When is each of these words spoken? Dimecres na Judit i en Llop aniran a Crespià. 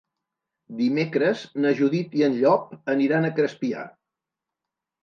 Dimecres 0.79 1.43
na 1.65 1.75
Judit 1.81 2.17
i 2.23 2.27
en 2.29 2.39
Llop 2.41 2.75
aniran 2.97 3.31
a 3.31 3.33
Crespià. 3.43 3.89